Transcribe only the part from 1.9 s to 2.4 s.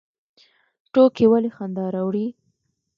راوړي؟